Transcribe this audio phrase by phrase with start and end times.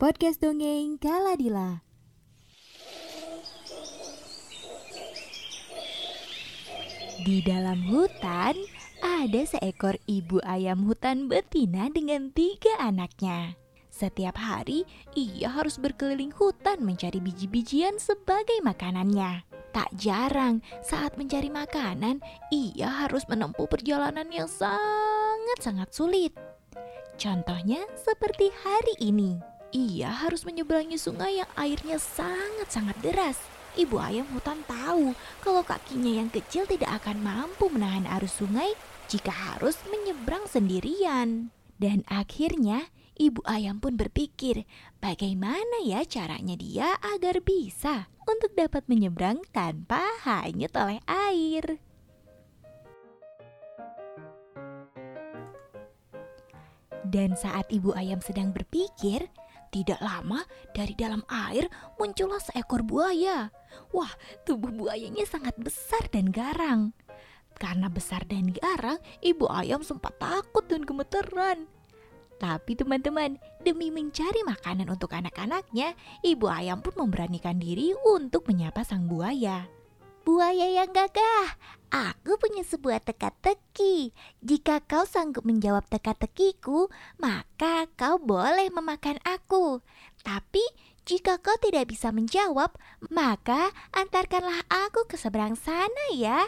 [0.00, 1.84] Podcast Dongeng Kaladila.
[7.20, 8.56] Di dalam hutan
[9.04, 13.60] ada seekor ibu ayam hutan betina dengan tiga anaknya.
[13.92, 19.44] Setiap hari ia harus berkeliling hutan mencari biji-bijian sebagai makanannya.
[19.76, 26.32] Tak jarang saat mencari makanan, ia harus menempuh perjalanan yang sangat-sangat sulit.
[27.20, 29.49] Contohnya seperti hari ini.
[29.70, 33.38] Ia harus menyeberangi sungai yang airnya sangat-sangat deras.
[33.78, 35.14] Ibu ayam hutan tahu
[35.46, 38.74] kalau kakinya yang kecil tidak akan mampu menahan arus sungai
[39.06, 41.54] jika harus menyeberang sendirian.
[41.78, 44.66] Dan akhirnya ibu ayam pun berpikir
[44.98, 51.78] bagaimana ya caranya dia agar bisa untuk dapat menyeberang tanpa hanyut oleh air.
[57.10, 59.26] Dan saat ibu ayam sedang berpikir,
[59.70, 60.42] tidak lama
[60.74, 63.54] dari dalam air muncullah seekor buaya.
[63.94, 64.10] Wah,
[64.42, 66.90] tubuh buayanya sangat besar dan garang.
[67.56, 71.70] Karena besar dan garang, ibu ayam sempat takut dan gemeteran.
[72.40, 75.92] Tapi teman-teman, demi mencari makanan untuk anak-anaknya,
[76.24, 79.68] ibu ayam pun memberanikan diri untuk menyapa sang buaya.
[80.20, 81.56] Buaya yang gagah,
[81.88, 84.12] aku punya sebuah teka-teki.
[84.44, 89.80] Jika kau sanggup menjawab teka-tekiku, maka kau boleh memakan aku.
[90.20, 90.60] Tapi
[91.08, 92.76] jika kau tidak bisa menjawab,
[93.08, 96.44] maka antarkanlah aku ke seberang sana ya.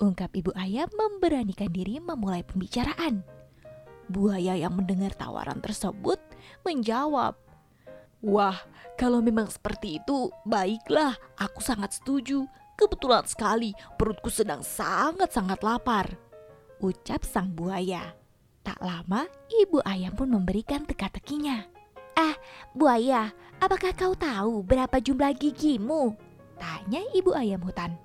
[0.00, 3.20] Ungkap ibu ayam memberanikan diri memulai pembicaraan.
[4.08, 6.16] Buaya yang mendengar tawaran tersebut
[6.64, 7.36] menjawab,
[8.18, 8.58] Wah,
[8.98, 12.50] kalau memang seperti itu, baiklah, aku sangat setuju.
[12.78, 16.14] Kebetulan sekali perutku sedang sangat-sangat lapar.
[16.78, 18.14] Ucap sang buaya.
[18.62, 21.66] Tak lama ibu ayam pun memberikan teka-tekinya.
[22.14, 22.38] Ah,
[22.78, 26.14] buaya, apakah kau tahu berapa jumlah gigimu?
[26.54, 27.98] Tanya ibu ayam hutan.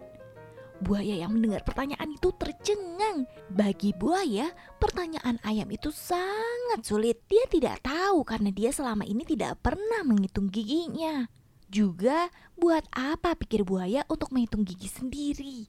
[0.82, 3.30] Buaya yang mendengar pertanyaan itu tercengang.
[3.54, 4.50] Bagi buaya,
[4.82, 7.22] pertanyaan ayam itu sangat sulit.
[7.30, 11.30] Dia tidak tahu karena dia selama ini tidak pernah menghitung giginya.
[11.74, 15.66] Juga buat apa pikir buaya untuk menghitung gigi sendiri?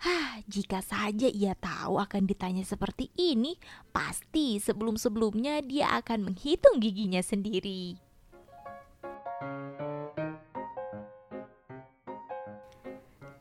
[0.00, 3.60] Hah, jika saja ia tahu akan ditanya seperti ini,
[3.92, 8.00] pasti sebelum-sebelumnya dia akan menghitung giginya sendiri.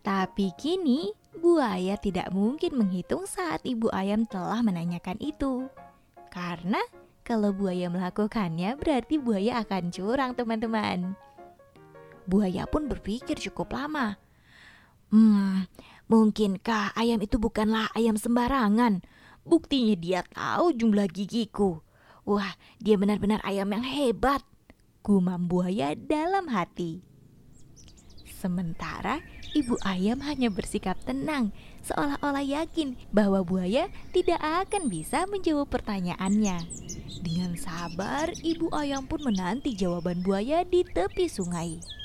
[0.04, 5.72] Tapi kini buaya tidak mungkin menghitung saat ibu ayam telah menanyakan itu.
[6.28, 6.84] Karena
[7.24, 11.16] kalau buaya melakukannya berarti buaya akan curang teman-teman.
[12.30, 14.18] Buaya pun berpikir cukup lama.
[15.12, 15.68] Hmm,
[16.08, 19.04] mungkinkah ayam itu bukanlah ayam sembarangan?
[19.44, 21.82] Buktinya dia tahu jumlah gigiku.
[22.24, 24.46] Wah, dia benar-benar ayam yang hebat.
[25.02, 27.02] Gumam buaya dalam hati.
[28.42, 29.22] Sementara
[29.54, 31.54] ibu ayam hanya bersikap tenang,
[31.86, 36.58] seolah-olah yakin bahwa buaya tidak akan bisa menjawab pertanyaannya.
[37.22, 42.01] Dengan sabar, ibu ayam pun menanti jawaban buaya di tepi sungai.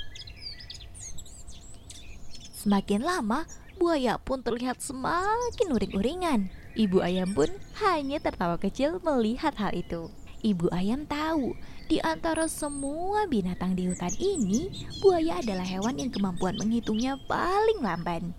[2.66, 3.47] Semakin lama,
[3.78, 6.50] buaya pun terlihat semakin uring-uringan.
[6.75, 7.47] Ibu ayam pun
[7.78, 10.10] hanya tertawa kecil melihat hal itu.
[10.43, 11.55] Ibu ayam tahu
[11.87, 14.66] di antara semua binatang di hutan ini,
[14.99, 18.34] buaya adalah hewan yang kemampuan menghitungnya paling lamban.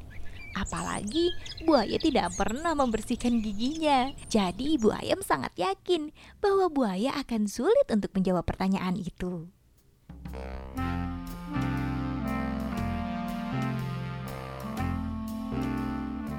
[0.60, 1.32] Apalagi
[1.64, 4.12] buaya tidak pernah membersihkan giginya.
[4.28, 6.12] Jadi ibu ayam sangat yakin
[6.44, 9.48] bahwa buaya akan sulit untuk menjawab pertanyaan itu.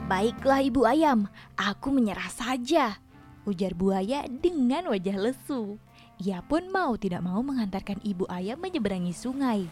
[0.08, 2.96] Baiklah ibu ayam, aku menyerah saja,
[3.44, 5.76] ujar buaya dengan wajah lesu.
[6.16, 9.68] Ia pun mau tidak mau mengantarkan ibu ayam menyeberangi sungai.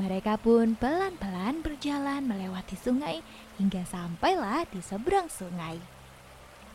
[0.00, 3.20] Mereka pun pelan-pelan berjalan melewati sungai
[3.60, 5.76] hingga sampailah di seberang sungai.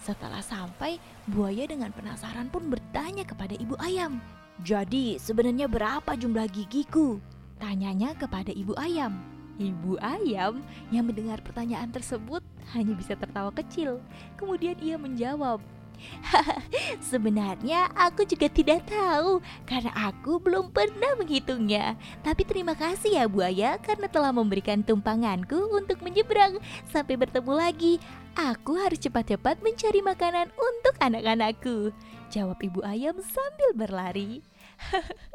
[0.06, 4.22] Setelah sampai, buaya dengan penasaran pun bertanya kepada ibu ayam.
[4.62, 7.18] Jadi sebenarnya berapa jumlah gigiku?
[7.58, 9.31] Tanyanya kepada ibu ayam.
[9.62, 12.42] Ibu ayam yang mendengar pertanyaan tersebut
[12.74, 14.02] hanya bisa tertawa kecil.
[14.42, 15.62] Kemudian ia menjawab,
[17.12, 21.98] Sebenarnya aku juga tidak tahu karena aku belum pernah menghitungnya.
[22.26, 26.58] Tapi terima kasih ya buaya karena telah memberikan tumpanganku untuk menyeberang.
[26.90, 27.94] Sampai bertemu lagi.
[28.32, 31.92] Aku harus cepat-cepat mencari makanan untuk anak-anakku.
[32.32, 34.40] Jawab ibu ayam sambil berlari.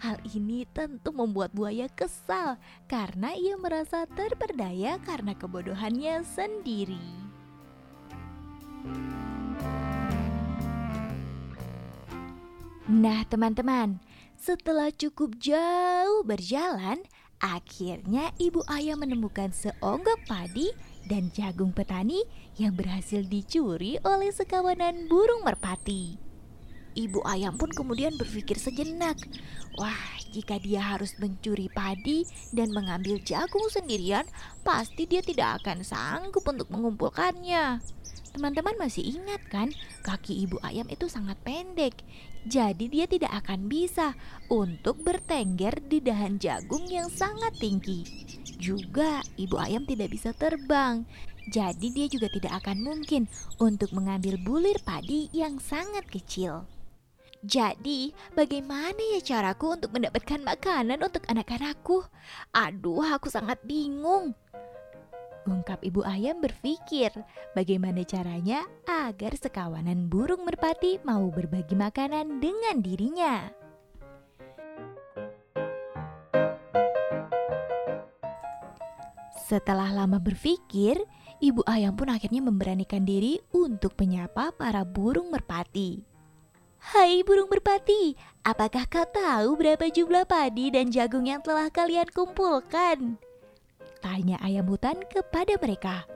[0.00, 2.56] Hal ini tentu membuat buaya kesal
[2.88, 7.30] karena ia merasa terperdaya karena kebodohannya sendiri.
[12.90, 14.02] Nah, teman-teman,
[14.34, 16.98] setelah cukup jauh berjalan,
[17.38, 20.74] akhirnya ibu ayam menemukan seonggok padi
[21.06, 22.26] dan jagung petani
[22.58, 26.29] yang berhasil dicuri oleh sekawanan burung merpati.
[26.98, 29.14] Ibu ayam pun kemudian berpikir sejenak,
[29.78, 34.26] "Wah, jika dia harus mencuri padi dan mengambil jagung sendirian,
[34.66, 37.78] pasti dia tidak akan sanggup untuk mengumpulkannya."
[38.30, 39.74] Teman-teman masih ingat kan,
[40.06, 41.98] kaki ibu ayam itu sangat pendek.
[42.46, 44.14] Jadi dia tidak akan bisa
[44.46, 48.06] untuk bertengger di dahan jagung yang sangat tinggi.
[48.58, 51.02] Juga ibu ayam tidak bisa terbang.
[51.50, 53.26] Jadi dia juga tidak akan mungkin
[53.58, 56.70] untuk mengambil bulir padi yang sangat kecil.
[57.40, 62.04] Jadi, bagaimana ya caraku untuk mendapatkan makanan untuk anak-anakku?
[62.52, 64.36] Aduh, aku sangat bingung.
[65.48, 67.08] Ungkap ibu ayam berpikir
[67.56, 73.48] bagaimana caranya agar sekawanan burung merpati mau berbagi makanan dengan dirinya.
[79.48, 81.00] Setelah lama berpikir,
[81.40, 86.09] ibu ayam pun akhirnya memberanikan diri untuk menyapa para burung merpati.
[86.80, 93.20] Hai burung merpati, apakah kau tahu berapa jumlah padi dan jagung yang telah kalian kumpulkan?
[94.00, 96.08] Tanya ayam hutan kepada mereka.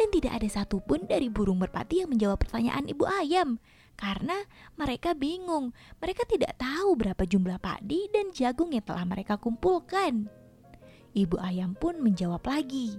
[0.00, 3.60] Dan tidak ada satupun dari burung merpati yang menjawab pertanyaan ibu ayam.
[4.00, 4.48] Karena
[4.80, 10.32] mereka bingung, mereka tidak tahu berapa jumlah padi dan jagung yang telah mereka kumpulkan.
[11.12, 12.96] Ibu ayam pun menjawab lagi.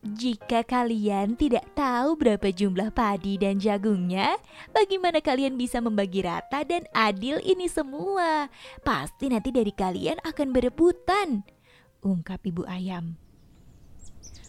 [0.00, 4.40] Jika kalian tidak tahu berapa jumlah padi dan jagungnya,
[4.72, 8.48] bagaimana kalian bisa membagi rata dan adil ini semua?
[8.80, 11.44] Pasti nanti dari kalian akan berebutan,
[12.00, 13.20] ungkap ibu ayam.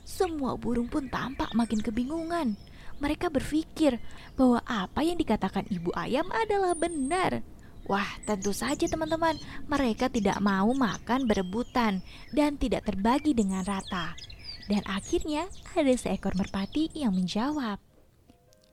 [0.08, 2.56] Semua burung pun tampak makin kebingungan.
[3.04, 4.00] Mereka berpikir
[4.40, 7.44] bahwa apa yang dikatakan ibu ayam adalah benar.
[7.92, 9.36] Wah, tentu saja teman-teman,
[9.68, 12.00] mereka tidak mau makan berebutan
[12.32, 14.16] dan tidak terbagi dengan rata.
[14.70, 17.82] Dan akhirnya ada seekor merpati yang menjawab.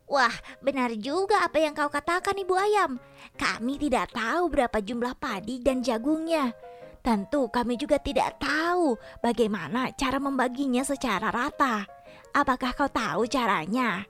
[0.08, 0.32] Wah,
[0.64, 2.96] benar juga apa yang kau katakan ibu ayam.
[3.36, 6.56] Kami tidak tahu berapa jumlah padi dan jagungnya.
[7.04, 11.84] Tentu kami juga tidak tahu bagaimana cara membaginya secara rata.
[12.32, 14.08] Apakah kau tahu caranya?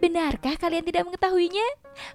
[0.00, 1.68] Benarkah kalian tidak mengetahuinya?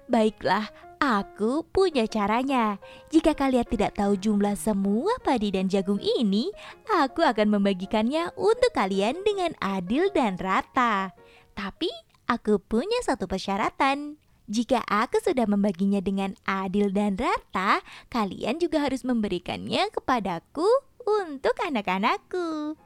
[0.06, 2.76] Baiklah, aku punya caranya.
[3.10, 6.50] Jika kalian tidak tahu jumlah semua padi dan jagung ini,
[6.90, 11.14] aku akan membagikannya untuk kalian dengan adil dan rata.
[11.54, 11.90] Tapi
[12.30, 14.18] aku punya satu persyaratan.
[14.48, 20.68] Jika aku sudah membaginya dengan adil dan rata, kalian juga harus memberikannya kepadaku
[21.04, 22.76] untuk anak-anakku.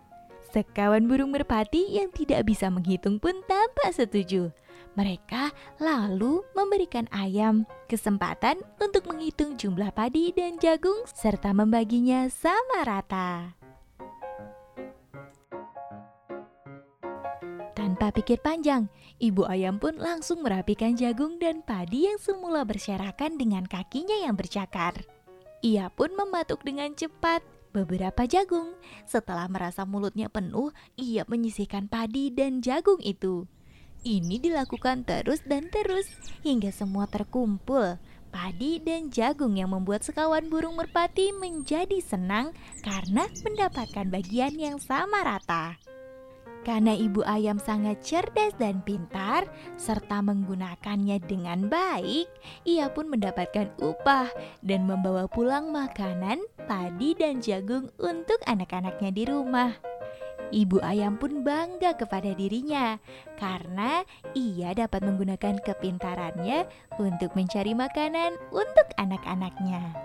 [0.52, 4.52] Sekawan burung merpati yang tidak bisa menghitung pun tampak setuju.
[4.92, 13.56] Mereka lalu memberikan ayam kesempatan untuk menghitung jumlah padi dan jagung serta membaginya sama rata.
[17.72, 23.64] Tanpa pikir panjang, ibu ayam pun langsung merapikan jagung dan padi yang semula berserakan dengan
[23.64, 24.92] kakinya yang bercakar.
[25.64, 27.40] Ia pun mematuk dengan cepat
[27.72, 28.76] beberapa jagung.
[29.08, 30.68] Setelah merasa mulutnya penuh,
[31.00, 33.48] ia menyisihkan padi dan jagung itu.
[34.02, 36.10] Ini dilakukan terus dan terus
[36.42, 38.02] hingga semua terkumpul.
[38.34, 42.50] Padi dan jagung yang membuat sekawan burung merpati menjadi senang
[42.82, 45.78] karena mendapatkan bagian yang sama rata.
[46.66, 49.46] Karena ibu ayam sangat cerdas dan pintar,
[49.78, 52.26] serta menggunakannya dengan baik,
[52.66, 54.30] ia pun mendapatkan upah
[54.62, 59.91] dan membawa pulang makanan, padi, dan jagung untuk anak-anaknya di rumah.
[60.52, 63.00] Ibu ayam pun bangga kepada dirinya
[63.40, 64.04] karena
[64.36, 66.68] ia dapat menggunakan kepintarannya
[67.00, 69.96] untuk mencari makanan untuk anak-anaknya.